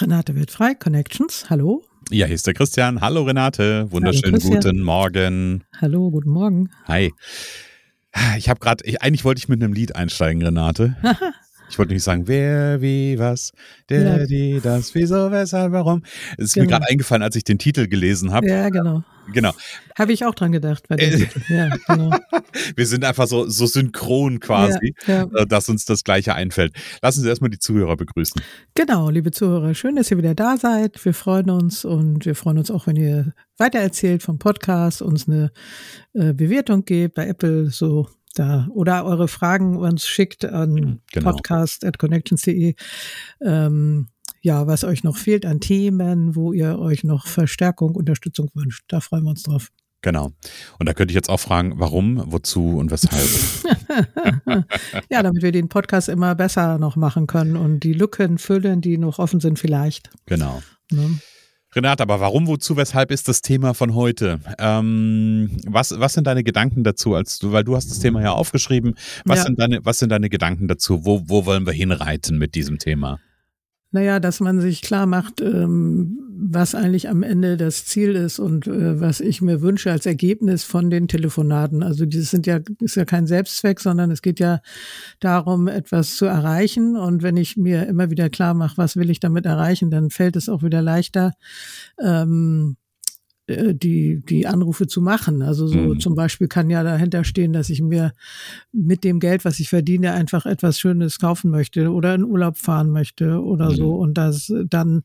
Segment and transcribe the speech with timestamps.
[0.00, 1.84] Renate wird frei, Connections, hallo.
[2.10, 3.00] Ja, hier ist der Christian.
[3.00, 5.64] Hallo Renate, wunderschönen Hallo, guten Morgen.
[5.80, 6.70] Hallo, guten Morgen.
[6.86, 7.12] Hi.
[8.36, 10.96] Ich habe gerade, eigentlich wollte ich mit einem Lied einsteigen, Renate.
[11.70, 13.52] Ich wollte nicht sagen, wer, wie, was,
[13.88, 14.26] der, Ja.
[14.26, 16.02] die, das, wieso, weshalb, warum.
[16.38, 16.78] Es ist mir Genau.
[16.78, 18.48] gerade eingefallen, als ich den Titel gelesen habe.
[18.48, 19.04] Ja, genau.
[19.34, 19.52] Genau.
[19.98, 21.26] Habe ich auch dran gedacht Äh.
[21.50, 22.10] Ja, genau.
[22.76, 25.40] Wir sind einfach so, so synchron quasi, Ja, ja.
[25.42, 26.72] äh, dass uns das Gleiche einfällt.
[27.02, 28.40] Lassen Sie erstmal die Zuhörer begrüßen.
[28.74, 31.04] Genau, liebe Zuhörer, schön, dass ihr wieder da seid.
[31.04, 35.50] Wir freuen uns und wir freuen uns auch, wenn ihr weitererzählt vom Podcast, uns eine
[36.14, 38.08] äh, Bewertung gebt bei Apple, so
[38.38, 41.32] da oder eure Fragen uns schickt an Genau.
[41.32, 42.74] podcast.connections.de.
[43.42, 44.08] Ähm,
[44.40, 48.84] ja, was euch noch fehlt an Themen, wo ihr euch noch Verstärkung, Unterstützung wünscht.
[48.88, 49.68] Da freuen wir uns drauf.
[50.00, 50.30] Genau.
[50.78, 53.28] Und da könnte ich jetzt auch fragen, warum, wozu und weshalb.
[55.10, 58.96] ja, damit wir den Podcast immer besser noch machen können und die Lücken füllen, die
[58.96, 60.10] noch offen sind vielleicht.
[60.26, 60.62] genau.
[60.92, 61.18] Ne?
[61.74, 64.40] Renate, aber warum, wozu, weshalb ist das Thema von heute?
[64.58, 68.32] Ähm, was, was sind deine Gedanken dazu, als du, weil du hast das Thema ja
[68.32, 68.94] aufgeschrieben,
[69.26, 69.44] was, Ja.
[69.44, 71.04] sind, deine, was sind deine Gedanken dazu?
[71.04, 73.20] Wo, wo wollen wir hinreiten mit diesem Thema?
[73.90, 78.66] Naja, dass man sich klar macht, ähm, was eigentlich am Ende das Ziel ist und
[78.66, 81.82] äh, was ich mir wünsche als Ergebnis von den Telefonaten.
[81.82, 84.60] Also das sind ja, ist ja kein Selbstzweck, sondern es geht ja
[85.20, 86.96] darum, etwas zu erreichen.
[86.96, 90.36] Und wenn ich mir immer wieder klar mache, was will ich damit erreichen, dann fällt
[90.36, 91.32] es auch wieder leichter,
[92.00, 92.87] ähm, äh,
[93.74, 95.40] die, die Anrufe zu machen.
[95.42, 96.00] Also so Mhm.
[96.00, 98.12] zum Beispiel kann ja dahinter stehen, dass ich mir
[98.72, 102.90] mit dem Geld, was ich verdiene, einfach etwas Schönes kaufen möchte oder in Urlaub fahren
[102.90, 103.74] möchte oder Mhm.
[103.76, 103.94] so.
[103.94, 105.02] Und das dann,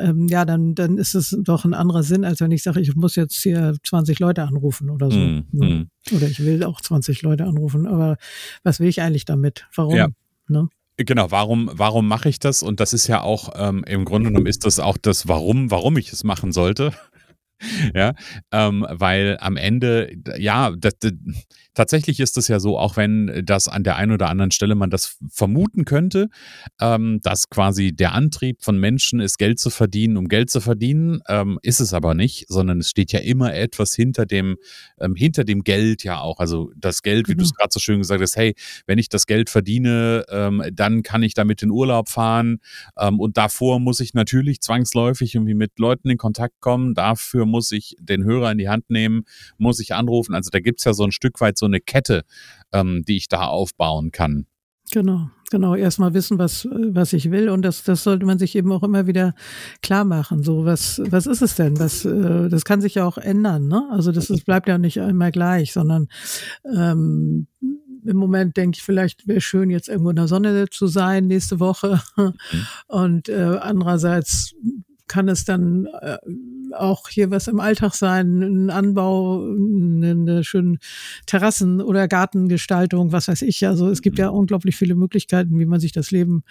[0.00, 2.96] ähm, ja, dann, dann ist es doch ein anderer Sinn, als wenn ich sage, ich
[2.96, 5.18] muss jetzt hier 20 Leute anrufen oder so.
[5.18, 5.44] Mhm.
[5.52, 5.86] Ne?
[6.14, 7.86] Oder ich will auch 20 Leute anrufen.
[7.86, 8.16] Aber
[8.62, 9.66] was will ich eigentlich damit?
[9.74, 9.94] Warum?
[9.96, 10.08] Ja.
[10.48, 10.68] Ne?
[10.96, 12.62] Genau, warum, warum mache ich das?
[12.62, 15.98] Und das ist ja auch, ähm, im Grunde genommen ist das auch das Warum, warum
[15.98, 16.92] ich es machen sollte.
[17.94, 18.12] ja,
[18.52, 21.12] ähm, weil am Ende, ja, das, das,
[21.74, 24.90] tatsächlich ist es ja so, auch wenn das an der einen oder anderen Stelle man
[24.90, 26.28] das vermuten könnte,
[26.80, 31.20] ähm, dass quasi der Antrieb von Menschen ist, Geld zu verdienen, um Geld zu verdienen,
[31.28, 34.56] ähm, ist es aber nicht, sondern es steht ja immer etwas hinter dem,
[35.00, 36.40] ähm, hinter dem Geld ja auch.
[36.40, 37.44] Also das Geld, wie du Genau.
[37.44, 38.54] es gerade so schön gesagt hast, hey,
[38.86, 42.58] wenn ich das Geld verdiene, ähm, dann kann ich damit in Urlaub fahren.
[42.98, 46.94] Ähm, und davor muss ich natürlich zwangsläufig irgendwie mit Leuten in Kontakt kommen.
[46.94, 49.24] Dafür muss ich den Hörer in die Hand nehmen,
[49.58, 50.34] muss ich anrufen.
[50.34, 52.24] Also da gibt's ja so ein Stück weit so eine Kette,
[52.72, 54.46] ähm, die ich da aufbauen kann.
[54.92, 55.74] Genau, genau.
[55.74, 57.48] Erstmal wissen, was, was ich will.
[57.48, 59.34] Und das, das sollte man sich eben auch immer wieder
[59.82, 60.42] klar machen.
[60.42, 61.78] So, was, was ist es denn?
[61.80, 63.88] Was, äh, das kann sich ja auch ändern, ne?
[63.90, 66.08] Also das ist, bleibt ja nicht immer gleich, sondern
[66.64, 67.48] ähm,
[68.04, 71.58] im Moment denke ich, vielleicht wäre schön, jetzt irgendwo in der Sonne zu sein nächste
[71.58, 72.00] Woche.
[72.86, 74.54] Und äh, andererseits
[75.08, 76.18] kann es dann äh,
[76.72, 80.78] auch hier was im Alltag sein, ein Anbau, eine, eine schöne
[81.26, 83.66] Terrassen- oder Gartengestaltung, was weiß ich.
[83.66, 86.42] Also es gibt ja unglaublich viele Möglichkeiten, wie man sich das Leben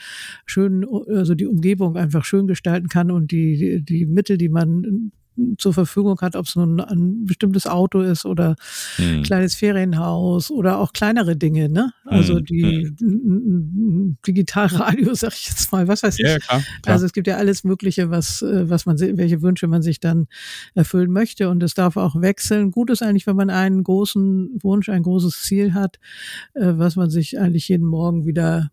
[0.46, 5.12] schön, also die Umgebung einfach schön gestalten kann und die, die, die Mittel, die man
[5.58, 8.56] zur Verfügung hat, ob es nun ein bestimmtes Auto ist oder
[8.98, 9.24] Hm.
[9.24, 11.92] kleines Ferienhaus oder auch kleinere Dinge, ne?
[12.06, 12.46] Also Mhm.
[12.46, 16.26] die n- Digitalradio, sag ich jetzt mal, was weiß ich.
[16.26, 16.62] Ja, klar.
[16.82, 16.94] klar.
[16.94, 20.28] Also es gibt ja alles Mögliche, was, äh, was man, welche Wünsche man sich dann
[20.74, 22.72] erfüllen möchte und es darf auch wechseln.
[22.72, 26.00] Gut ist eigentlich, wenn man einen großen Wunsch, ein großes Ziel hat,
[26.54, 28.72] äh, was man sich eigentlich jeden Morgen wieder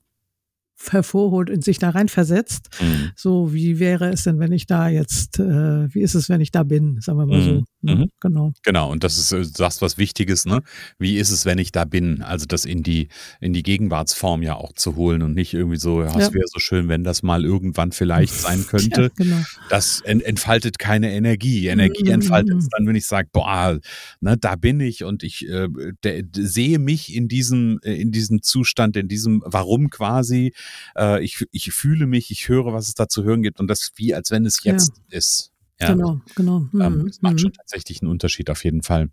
[0.91, 2.69] hervorholt und sich da rein versetzt.
[2.79, 3.11] Hm.
[3.15, 6.51] So, wie wäre es denn, wenn ich da jetzt, äh, wie ist es, wenn ich
[6.51, 7.45] da bin, sagen wir mal Mhm.
[7.45, 7.65] so.
[7.83, 7.95] Ne?
[7.97, 8.11] Mhm.
[8.21, 8.53] Genau.
[8.63, 10.63] Genau, und das ist, äh, du sagst was Wichtiges, ne?
[10.99, 12.23] Wie ist es, wenn ich da bin?
[12.23, 13.09] Also das in die,
[13.41, 16.35] in die Gegenwartsform ja auch zu holen und nicht irgendwie so, ja, es Ja.
[16.35, 19.03] wäre so schön, wenn das mal irgendwann vielleicht sein könnte.
[19.03, 19.43] Ja, genau.
[19.69, 21.67] Das ent entfaltet keine Energie.
[21.67, 23.79] Energie entfaltet es dann, wenn ich sage, boah,
[24.21, 25.69] ne, da bin ich und ich äh,
[26.05, 30.53] de, de, sehe mich in diesem, äh, in diesem Zustand, in diesem Warum quasi.
[30.97, 33.91] Äh, ich, ich fühle mich, ich höre, was es da zu hören gibt und das
[33.97, 34.73] wie, als wenn es Ja.
[34.73, 35.52] jetzt ist.
[35.83, 35.93] Ja.
[35.93, 36.69] Genau, genau.
[36.75, 37.39] Ähm, Mhm, das macht mhm.
[37.39, 39.11] schon tatsächlich einen Unterschied auf jeden Fall.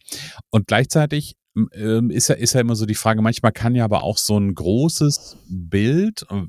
[0.50, 1.36] Und gleichzeitig
[1.74, 4.38] ähm, ist ja, ist ja immer so die Frage, manchmal kann ja aber auch so
[4.38, 6.44] ein großes Bild, äh,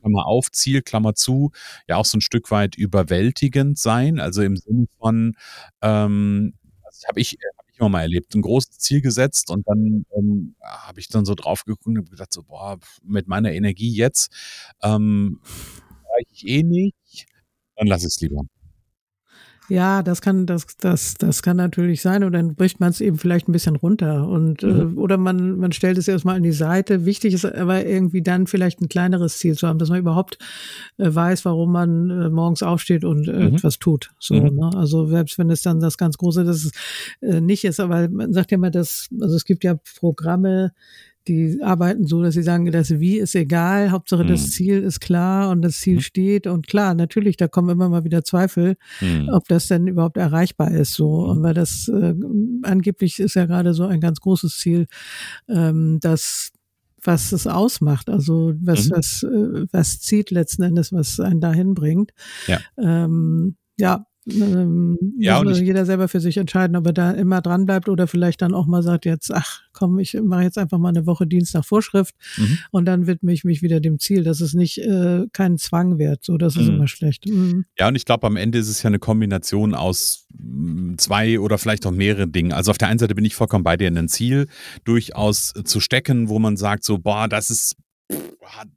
[0.00, 1.52] Klammer auf, Ziel, Klammer zu,
[1.88, 4.18] ja auch so ein Stück weit überwältigend sein.
[4.18, 5.34] Also im Sinne von,
[5.82, 6.54] ähm,
[6.84, 10.54] das habe ich, hab ich immer mal erlebt, ein großes Ziel gesetzt und dann ähm,
[10.62, 14.32] habe ich dann so drauf geguckt und gedacht, so, boah, mit meiner Energie jetzt
[14.82, 15.40] ähm,
[16.30, 17.26] ich eh nicht,
[17.76, 18.44] dann lass es lieber.
[19.72, 22.24] Ja, das kann, das, das, das kann natürlich sein.
[22.24, 24.28] Und dann bricht man es eben vielleicht ein bisschen runter.
[24.28, 24.96] Und, Mhm.
[24.96, 27.06] äh, oder man, man stellt es erstmal an die Seite.
[27.06, 30.36] Wichtig ist aber irgendwie dann vielleicht ein kleineres Ziel zu haben, dass man überhaupt
[30.98, 33.54] äh, weiß, warum man äh, morgens aufsteht und äh, Mhm.
[33.56, 34.10] etwas tut.
[34.18, 34.56] So, Mhm.
[34.58, 34.70] ne?
[34.74, 36.74] Also selbst wenn es dann das ganz Große, das ist,
[37.22, 40.72] äh, nicht ist, aber man sagt ja immer, dass, also es gibt ja Programme,
[41.28, 44.28] die arbeiten so, dass sie sagen, das Wie ist egal, Hauptsache Mhm.
[44.28, 46.00] das Ziel ist klar und das Ziel Mhm.
[46.00, 46.46] steht.
[46.46, 49.28] Und klar, natürlich, da kommen immer mal wieder Zweifel, Hm.
[49.30, 50.94] ob das denn überhaupt erreichbar ist.
[50.94, 51.30] So, Mhm.
[51.30, 52.14] und weil das äh,
[52.62, 54.86] angeblich ist ja gerade so ein ganz großes Ziel,
[55.48, 56.50] ähm, das
[57.04, 58.92] was es ausmacht, also was Mhm.
[58.92, 62.12] was äh, was zieht letzten Endes, was einen dahin bringt.
[62.46, 62.60] Ja.
[62.78, 64.06] Ähm, ja.
[64.30, 68.06] Ähm, Ja, und jeder selber für sich entscheiden, ob er da immer dran bleibt oder
[68.06, 71.26] vielleicht dann auch mal sagt jetzt, ach komm, ich mache jetzt einfach mal eine Woche
[71.26, 72.58] Dienst nach Vorschrift Mhm.
[72.70, 74.22] und dann widme ich mich wieder dem Ziel.
[74.22, 76.74] Das ist nicht äh, kein Zwang wert, so das ist Mhm.
[76.76, 77.26] immer schlecht.
[77.26, 77.64] Mhm.
[77.78, 81.58] Ja, und ich glaube, am Ende ist es ja eine Kombination aus mm, zwei oder
[81.58, 82.52] vielleicht auch mehreren Dingen.
[82.52, 84.46] Also auf der einen Seite bin ich vollkommen bei dir in ein Ziel
[84.84, 87.76] durchaus zu stecken, wo man sagt so, boah, das ist,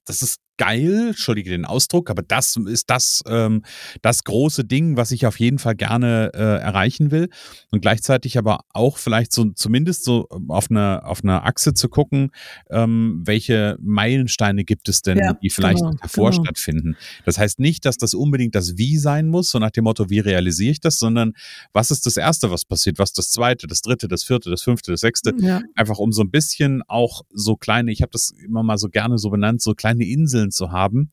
[0.06, 3.64] das ist geil, entschuldige den Ausdruck, aber das ist das, ähm,
[4.02, 7.30] das große Ding, was ich auf jeden Fall gerne äh, erreichen will.
[7.72, 12.32] Und gleichzeitig aber auch vielleicht so zumindest so auf einer auf einer Achse zu gucken,
[12.70, 16.44] ähm, welche Meilensteine gibt es denn, Ja, die vielleicht genau, davor genau.
[16.44, 16.96] stattfinden.
[17.26, 20.20] Das heißt nicht, dass das unbedingt das Wie sein muss, so nach dem Motto, wie
[20.20, 21.34] realisiere ich das, sondern
[21.74, 24.92] was ist das Erste, was passiert, was das Zweite, das Dritte, das Vierte, das Fünfte,
[24.92, 25.34] das Sechste.
[25.40, 28.90] Ja, Einfach um so ein bisschen auch so kleine, ich habe das immer mal so
[28.90, 31.12] gerne so benannt, so kleine Inseln zu haben,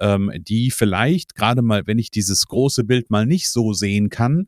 [0.00, 4.46] ähm, die vielleicht gerade mal, wenn ich dieses große Bild mal nicht so sehen kann,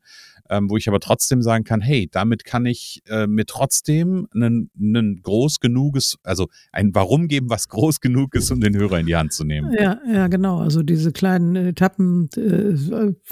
[0.48, 4.70] ähm, wo ich aber trotzdem sagen kann, hey, damit kann ich äh, mir trotzdem einen,
[4.78, 9.06] einen groß genuges, also ein Warum geben, was groß genug ist, um den Hörer in
[9.06, 9.72] die Hand zu nehmen.
[9.72, 10.58] Ja, ja, genau.
[10.60, 12.76] Also diese kleinen Etappen äh,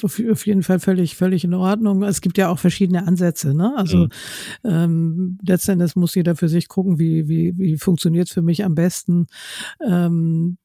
[0.02, 2.02] auf, auf jeden Fall völlig, völlig in Ordnung.
[2.02, 3.54] Es gibt ja auch verschiedene Ansätze.
[3.54, 3.72] Ne?
[3.76, 4.08] Also Mhm.
[4.64, 8.74] ähm, letztendlich muss jeder für sich gucken, wie wie wie funktioniert es für mich am
[8.74, 9.26] besten.
[9.86, 10.58] Ähm,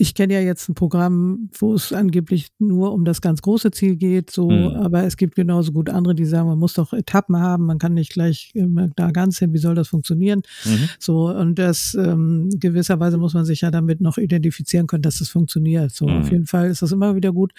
[0.00, 3.96] ich kenne ja jetzt ein Programm, wo es angeblich nur um das ganz große Ziel
[3.96, 4.76] geht, so, Mhm.
[4.76, 7.94] aber es gibt genauso gut andere, die sagen, man muss doch Etappen haben, man kann
[7.94, 10.42] nicht gleich immer da ganz hin, wie soll das funktionieren?
[10.64, 10.88] Mhm.
[11.00, 15.30] So, und das ähm, gewisserweise muss man sich ja damit noch identifizieren können, dass das
[15.30, 15.90] funktioniert.
[15.92, 16.16] So, Mhm.
[16.16, 17.52] auf jeden Fall ist das immer wieder gut,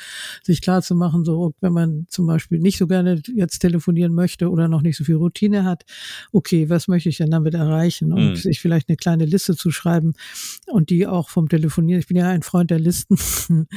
[0.44, 4.50] sich klar zu machen, so, wenn man zum Beispiel nicht so gerne jetzt telefonieren möchte
[4.50, 5.84] oder noch nicht so viel Routine hat,
[6.32, 8.14] okay, was möchte ich denn damit erreichen?
[8.14, 8.36] Und Mhm.
[8.36, 10.14] sich vielleicht eine kleine Liste zu schreiben
[10.68, 13.18] und die auch vom Telefonieren, ich bin ja ein Freund der Listen,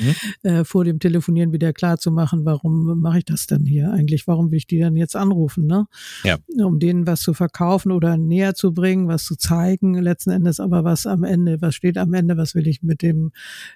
[0.43, 4.27] äh, vor dem Telefonieren wieder klar zu machen, warum mache ich das denn hier eigentlich?
[4.27, 5.87] Warum will ich die dann jetzt anrufen, ne?
[6.25, 6.39] Ja.
[6.65, 10.85] um denen was zu verkaufen oder näher zu bringen, was zu zeigen, letzten Endes aber
[10.85, 13.33] was am Ende, was steht am Ende, was will ich mit dem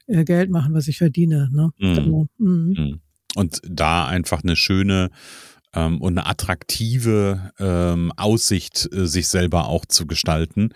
[0.07, 1.49] äh, Geld machen, was ich verdiene.
[1.53, 1.71] Ne?
[1.79, 2.29] Mhm.
[2.39, 2.75] Mhm.
[2.77, 3.01] Mhm.
[3.35, 5.11] Und da einfach eine schöne
[5.77, 10.71] ähm, und eine attraktive ähm, Aussicht äh, sich selber auch zu gestalten,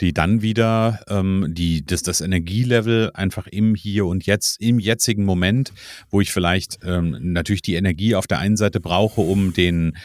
[0.00, 5.24] die dann wieder ähm, die, das, das Energielevel einfach im Hier und Jetzt, im jetzigen
[5.24, 5.72] Moment,
[6.10, 9.96] wo ich vielleicht ähm, natürlich die Energie auf der einen Seite brauche, um den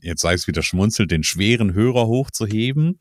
[0.00, 2.98] jetzt sei es wieder schmunzelt, den schweren Hörer hochzuheben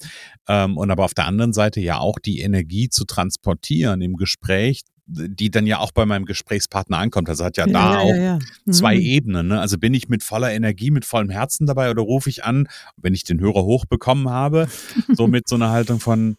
[0.50, 4.82] ähm, und aber auf der anderen Seite ja auch die Energie zu transportieren im Gespräch,
[5.06, 7.28] die dann ja auch bei meinem Gesprächspartner ankommt.
[7.30, 8.40] Also hat ja, da auch ja.
[8.66, 8.72] Mhm.
[8.72, 9.48] zwei Ebenen.
[9.48, 9.60] Ne?
[9.60, 12.68] Also bin ich mit voller Energie, mit vollem Herzen dabei oder rufe ich an,
[12.98, 14.68] wenn ich den Hörer hochbekommen habe,
[15.14, 16.38] so mit so einer Haltung von,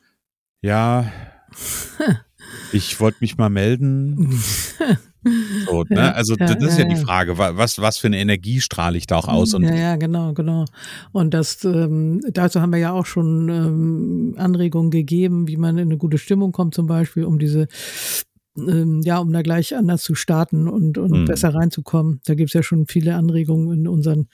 [0.63, 1.11] ja,
[2.73, 4.33] ich wollte mich mal melden.
[5.67, 5.97] So, ne?
[5.97, 7.01] Ja, Also ja, das ist ja, ja, die ja.
[7.01, 9.55] Frage, wa- was, was für eine Energie strahle ich da auch aus?
[9.55, 10.65] Und ja, ja, genau, genau.
[11.13, 15.89] Und das, ähm, dazu haben wir ja auch schon ähm, Anregungen gegeben, wie man in
[15.89, 17.69] eine gute Stimmung kommt, zum Beispiel, um diese
[18.57, 21.25] ähm, ja, um da gleich anders zu starten und, und Mhm.
[21.27, 22.21] besser reinzukommen.
[22.27, 24.29] Da gibt's ja schon viele Anregungen in unseren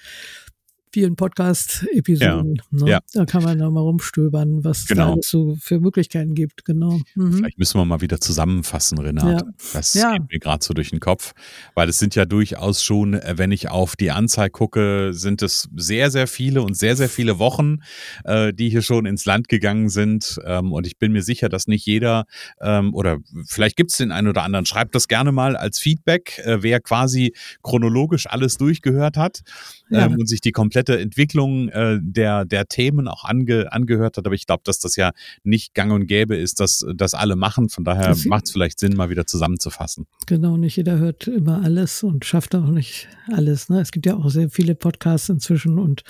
[0.99, 2.57] vielen Podcast-Episoden.
[2.57, 2.63] Ja.
[2.85, 2.91] Ne?
[2.91, 3.01] Ja.
[3.15, 5.15] Da kann man nochmal rumstöbern, was genau.
[5.15, 6.65] da so für Möglichkeiten gibt.
[6.65, 7.01] Genau.
[7.15, 7.35] Mhm.
[7.35, 9.45] Vielleicht müssen wir mal wieder zusammenfassen, Renate.
[9.47, 9.53] Ja.
[9.75, 11.35] Das geht mir gerade so durch den Kopf,
[11.77, 15.69] weil es sind ja durchaus schon, äh, wenn ich auf die Anzahl gucke, sind es
[15.77, 17.79] sehr, sehr viele und sehr, sehr viele Wochen,
[18.25, 20.41] äh, die hier schon ins Land gegangen sind.
[20.45, 22.25] Ähm, und ich bin mir sicher, dass nicht jeder
[22.61, 26.41] ähm, oder vielleicht gibt es den einen oder anderen, schreibt das gerne mal als Feedback,
[26.45, 29.43] äh, wer quasi chronologisch alles durchgehört hat
[29.91, 30.07] ja.
[30.07, 34.27] ähm, und sich die komplette Entwicklung äh, der, der Themen auch ange, angehört hat.
[34.27, 37.69] Aber ich glaube, dass das ja nicht gang und gäbe ist, dass das alle machen.
[37.69, 40.07] Von daher macht es vielleicht Sinn, mal wieder zusammenzufassen.
[40.27, 43.69] Genau, nicht jeder hört immer alles und schafft auch nicht alles.
[43.69, 43.81] Ne?
[43.81, 46.03] Es gibt ja auch sehr viele Podcasts inzwischen und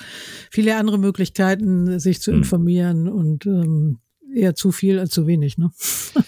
[0.51, 2.39] viele andere Möglichkeiten, sich zu hm.
[2.39, 3.13] informieren hm.
[3.13, 3.99] und ähm,
[4.35, 5.71] eher zu viel als zu wenig, ne?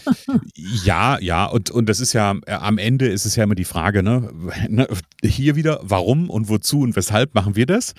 [0.84, 3.64] ja, ja, und, und das ist ja, äh, am Ende ist es ja immer die
[3.64, 4.30] Frage, ne?
[4.68, 4.88] ne
[5.22, 7.94] hier wieder, warum und wozu und weshalb machen wir das?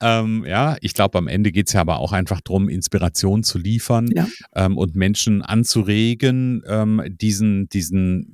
[0.00, 3.58] Ähm, ja, ich glaube, am Ende geht es ja aber auch einfach darum, Inspiration zu
[3.58, 4.26] liefern ja.
[4.54, 8.33] ähm, und Menschen anzuregen, ähm, diesen, diesen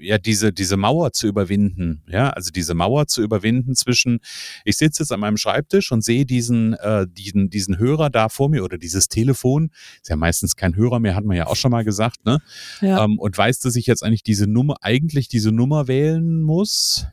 [0.00, 2.02] ja diese, diese Mauer zu überwinden.
[2.08, 4.20] Ja, also diese Mauer zu überwinden zwischen,
[4.64, 8.48] ich sitze jetzt an meinem Schreibtisch und sehe diesen, äh, diesen, diesen Hörer da vor
[8.48, 11.70] mir oder dieses Telefon, ist ja meistens kein Hörer mehr, hat man ja auch schon
[11.70, 12.38] mal gesagt, ne?
[12.80, 13.04] Ja.
[13.04, 17.06] Ähm, und weiß, dass ich jetzt eigentlich diese Nummer, eigentlich diese Nummer wählen muss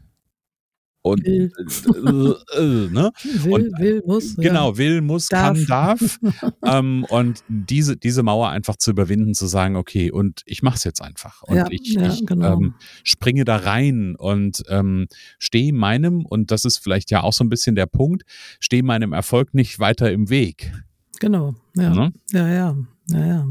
[1.06, 3.12] und will, äh, äh, ne?
[3.44, 4.36] will, und, will muss.
[4.38, 4.78] Genau, ja.
[4.78, 5.56] will, muss, darf.
[5.56, 6.20] kann, darf.
[6.66, 10.84] ähm, und diese, diese Mauer einfach zu überwinden, zu sagen, okay, und ich mache es
[10.84, 11.44] jetzt einfach.
[11.44, 12.54] Und ja, ich, ja, ich genau.
[12.54, 15.06] ähm, springe da rein und ähm,
[15.38, 18.24] stehe meinem, und das ist vielleicht ja auch so ein bisschen der Punkt,
[18.60, 20.72] stehe meinem Erfolg nicht weiter im Weg.
[21.20, 21.94] Genau, ja.
[21.94, 22.14] Ne?
[22.32, 22.78] Ja, ja,
[23.10, 23.48] ja, ja.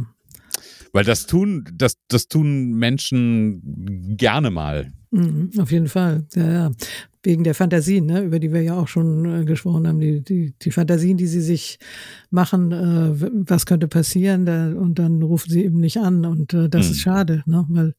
[0.93, 4.93] Weil das tun, das, das tun Menschen gerne mal.
[5.13, 6.71] Mhm, auf jeden Fall, ja, ja
[7.25, 10.55] wegen der Fantasien, ne, über die wir ja auch schon äh, gesprochen haben, die, die,
[10.61, 11.79] die Fantasien, die sie sich
[12.31, 16.69] machen, äh, was könnte passieren, da, und dann rufen sie eben nicht an und äh,
[16.69, 16.93] das hm.
[16.93, 17.95] ist schade, ne, weil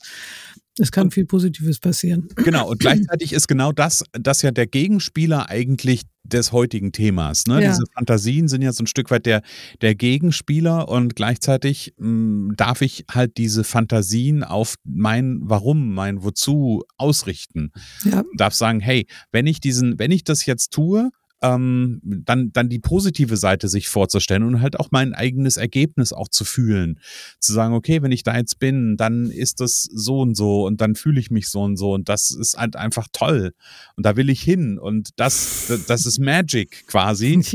[0.77, 2.27] es kann viel Positives passieren.
[2.35, 7.45] Genau, und gleichzeitig ist genau das, das ja der Gegenspieler eigentlich des heutigen Themas.
[7.45, 7.61] Ne?
[7.61, 7.69] Ja.
[7.69, 9.41] Diese Fantasien sind ja so ein Stück weit der,
[9.81, 16.23] der Gegenspieler und gleichzeitig mh, hm, darf ich halt diese Fantasien auf mein Warum, mein
[16.23, 17.71] Wozu ausrichten.
[18.03, 18.23] Ja.
[18.37, 21.11] Darf sagen, hey, wenn ich diesen, wenn ich das jetzt tue,
[21.53, 26.27] ähm, dann, dann die positive Seite sich vorzustellen und halt auch mein eigenes Ergebnis auch
[26.27, 26.99] zu fühlen.
[27.39, 30.81] Zu sagen, okay, wenn ich da jetzt bin, dann ist das so und so und
[30.81, 33.53] dann fühle ich mich so und so und das ist halt einfach toll
[33.95, 37.35] und da will ich hin und das, das ist Magic quasi.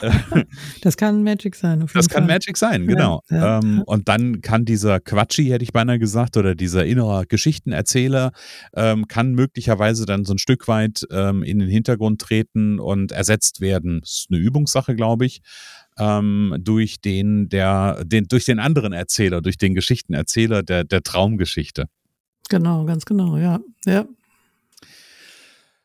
[0.00, 0.44] Ja,
[0.82, 1.86] das kann Magic sein.
[1.92, 2.34] das kann Fall.
[2.34, 3.22] Magic sein, genau.
[3.28, 7.26] Ja, ja, ähm, und dann kann dieser Quatschi, hätte ich beinahe gesagt, oder dieser innere
[7.26, 8.32] Geschichtenerzähler,
[8.74, 13.60] ähm, kann möglicherweise dann so ein Stück weit ähm, in den Hintergrund treten und ersetzt
[13.60, 14.00] werden.
[14.00, 15.42] Das ist eine Übungssache, glaube ich,
[15.98, 21.86] ähm, durch den, der, den, durch den anderen Erzähler, durch den Geschichtenerzähler der, der Traumgeschichte.
[22.48, 23.60] Genau, ganz genau, ja.
[23.86, 24.06] ja.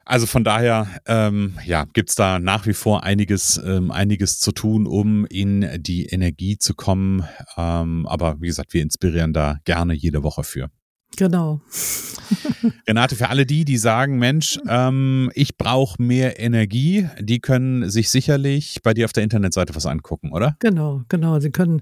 [0.05, 4.51] Also von daher, ähm, ja, gibt es da nach wie vor einiges, ähm, einiges zu
[4.51, 7.23] tun, um in die Energie zu kommen.
[7.57, 10.69] Ähm, aber wie gesagt, wir inspirieren da gerne jede Woche für.
[11.15, 11.61] Genau.
[12.87, 18.09] Renate, für alle die, die sagen, Mensch, ähm, ich brauche mehr Energie, die können sich
[18.09, 20.55] sicherlich bei dir auf der Internetseite was angucken, oder?
[20.59, 21.39] Genau, genau.
[21.39, 21.81] Sie können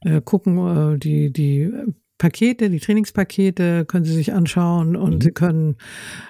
[0.00, 1.72] äh, gucken, äh, die, die
[2.16, 5.20] Pakete, die Trainingspakete können Sie sich anschauen und mhm.
[5.20, 5.76] Sie können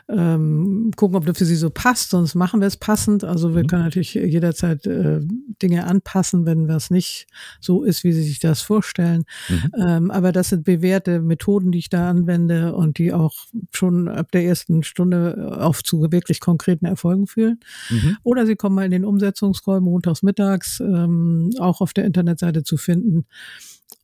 [0.08, 2.10] ähm, gucken, ob das für Sie so passt.
[2.10, 3.22] Sonst machen wir es passend.
[3.22, 3.66] Also wir mhm.
[3.66, 5.20] können natürlich jederzeit äh,
[5.62, 7.26] Dinge anpassen, wenn was nicht
[7.60, 9.24] so ist, wie Sie sich das vorstellen.
[9.48, 9.70] Mhm.
[9.78, 13.34] Ähm, aber das sind bewährte Methoden, die ich da anwende und die auch
[13.70, 17.60] schon ab der ersten Stunde auf zu wirklich konkreten Erfolgen führen.
[17.90, 18.16] Mhm.
[18.22, 22.78] Oder Sie kommen mal in den Umsetzungscall montags mittags, ähm, auch auf der Internetseite zu
[22.78, 23.26] finden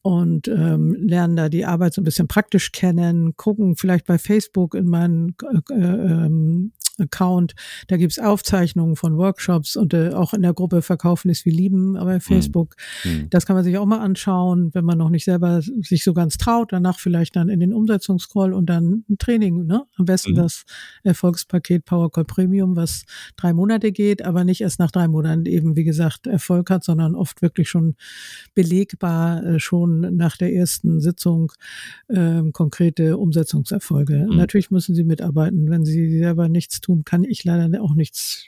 [0.02, 4.75] und ähm, lernen da die Arbeit so ein bisschen praktisch kennen, gucken vielleicht bei Facebook
[4.75, 7.54] in meinen äh, äh, ähm, Account.
[7.88, 11.95] Da gibt's Aufzeichnungen von Workshops und äh, auch in der Gruppe Verkaufen ist wie Lieben
[11.95, 12.21] bei hm.
[12.21, 12.76] Facebook.
[13.04, 13.28] Mhm.
[13.30, 16.38] Das kann man sich auch mal anschauen, wenn man noch nicht selber sich so ganz
[16.38, 16.73] traut.
[16.73, 19.66] Danach vielleicht dann in den Umsetzungscall und dann ein Training.
[19.66, 19.85] Ne?
[19.97, 20.37] Am besten mhm.
[20.37, 20.64] das
[21.02, 23.04] Erfolgspaket PowerCall Premium, was
[23.37, 27.14] drei Monate geht, aber nicht erst nach drei Monaten eben, wie gesagt, Erfolg hat, sondern
[27.14, 27.97] oft wirklich schon
[28.54, 31.52] belegbar, äh, schon nach der ersten Sitzung
[32.09, 34.26] äh, konkrete Umsetzungserfolge.
[34.28, 34.37] Mhm.
[34.37, 35.71] Natürlich müssen sie mitarbeiten.
[35.71, 38.47] Wenn sie selber nichts tun, tun kann ich leider auch nichts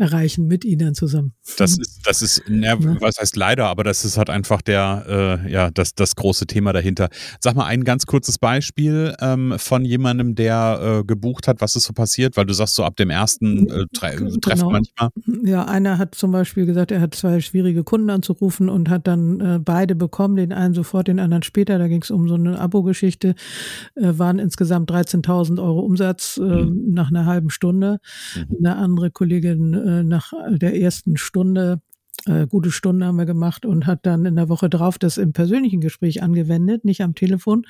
[0.00, 1.34] erreichen mit ihnen zusammen.
[1.58, 5.52] Das ist, das ist, na, was heißt leider, aber das ist halt einfach der, äh,
[5.52, 7.08] ja, das, das große Thema dahinter.
[7.40, 11.84] Sag mal ein ganz kurzes Beispiel ähm, von jemandem, der äh, gebucht hat, was ist
[11.84, 14.36] so passiert, weil du sagst so ab dem ersten äh, Tre genau.
[14.40, 15.10] Treffen manchmal.
[15.44, 19.40] Ja, einer hat zum Beispiel gesagt, er hat zwei schwierige Kunden anzurufen und hat dann
[19.40, 21.78] äh, beide bekommen, den einen sofort, den anderen später.
[21.78, 23.34] Da ging es um so eine Abo-Geschichte,
[23.96, 26.94] äh, waren insgesamt 13.000 Euro Umsatz äh, mhm.
[26.94, 27.98] nach einer halben Stunde.
[28.34, 28.56] Mhm.
[28.58, 31.80] Eine andere Kollegin äh, nach der ersten Stunde
[32.26, 35.32] äh, gute Stunde haben wir gemacht und hat dann in der Woche drauf das im
[35.32, 37.66] persönlichen Gespräch angewendet, nicht am Telefon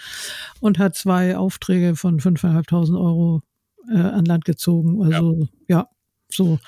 [0.61, 3.43] und hat zwei Aufträge von 5.500 Euro
[3.91, 5.03] äh, an Land gezogen.
[5.03, 5.89] Also ja, ja
[6.33, 6.59] so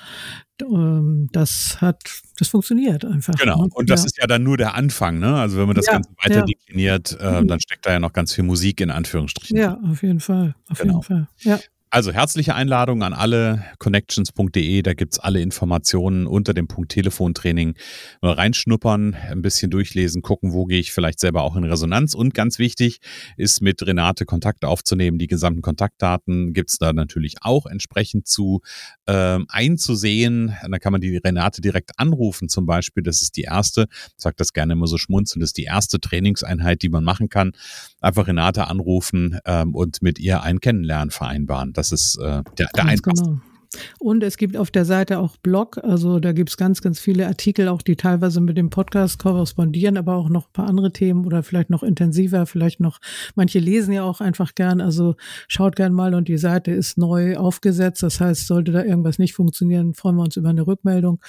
[0.61, 2.03] ähm, das hat,
[2.37, 3.33] das funktioniert einfach.
[3.35, 3.63] Genau.
[3.63, 3.69] Ne?
[3.73, 4.05] Und das ja.
[4.05, 5.35] ist ja dann nur der Anfang, ne?
[5.35, 6.45] Also wenn man das ja, Ganze weiter ja.
[6.45, 7.47] dekliniert, äh, mhm.
[7.47, 9.57] dann steckt da ja noch ganz viel Musik in Anführungsstrichen.
[9.57, 10.55] Ja, auf jeden Fall.
[10.69, 10.95] Auf genau.
[10.95, 11.27] jeden Fall.
[11.39, 11.59] Ja.
[11.93, 17.75] Also herzliche Einladung an alle connections.de, da gibt's alle Informationen unter dem Punkt Telefontraining.
[18.19, 22.15] Mal reinschnuppern, ein bisschen durchlesen, gucken, wo gehe ich vielleicht selber auch in Resonanz.
[22.15, 22.97] Und ganz wichtig
[23.37, 25.19] ist mit Renate Kontakt aufzunehmen.
[25.19, 28.61] Die gesamten Kontaktdaten gibt's da natürlich auch entsprechend zu
[29.07, 30.55] ähm, einzusehen.
[30.69, 33.03] Da kann man die Renate direkt anrufen zum Beispiel.
[33.03, 35.99] Das ist die erste, ich sage das gerne immer so schmunzeln, das ist die erste
[35.99, 37.53] Trainingseinheit, die man machen kann.
[38.01, 41.73] Einfach Renate anrufen ähm, und mit ihr ein Kennenlernen vereinbaren.
[41.73, 43.29] Das ist äh, der, der einfachste.
[43.29, 43.52] Genau.
[43.99, 47.27] Und es gibt auf der Seite auch Blog, also da gibt es ganz, ganz viele
[47.27, 51.25] Artikel, auch die teilweise mit dem Podcast korrespondieren, aber auch noch ein paar andere Themen
[51.25, 52.99] oder vielleicht noch intensiver, vielleicht noch,
[53.35, 55.15] manche lesen ja auch einfach gern, also
[55.47, 59.33] schaut gern mal und die Seite ist neu aufgesetzt, das heißt, sollte da irgendwas nicht
[59.33, 61.21] funktionieren, freuen wir uns über eine Rückmeldung.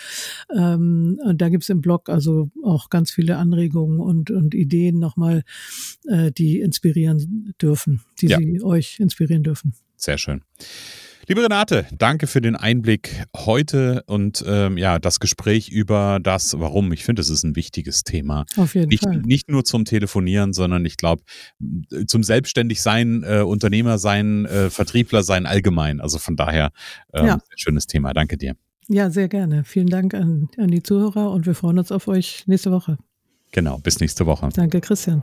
[0.55, 4.99] Ähm, und da gibt es im Blog also auch ganz viele Anregungen und, und Ideen
[4.99, 5.43] nochmal,
[6.09, 8.39] äh, die inspirieren dürfen, die ja.
[8.39, 9.75] sie euch inspirieren dürfen.
[9.97, 10.43] Sehr schön.
[11.27, 16.93] Liebe Renate, danke für den Einblick heute und ähm, ja, das Gespräch über das, warum.
[16.93, 18.45] Ich finde, es ist ein wichtiges Thema.
[18.57, 19.23] Auf jeden nicht, Fall.
[19.23, 21.23] Nicht nur zum Telefonieren, sondern ich glaube,
[22.07, 26.03] zum Selbstständigsein, äh, Unternehmer sein, äh, Vertriebler sein allgemein.
[26.03, 26.73] Also von daher,
[27.15, 27.39] ähm, ja.
[27.57, 28.13] schönes Thema.
[28.13, 28.55] Danke dir.
[28.89, 29.65] Ja, sehr gerne.
[29.65, 32.99] Vielen Dank an, an die Zuhörer und wir freuen uns auf euch nächste Woche.
[33.53, 34.51] Genau, bis nächste Woche.
[34.55, 35.23] Danke, Christian.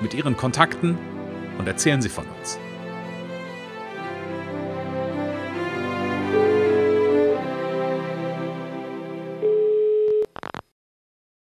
[0.00, 0.98] mit Ihren Kontakten
[1.58, 2.58] und erzählen Sie von uns.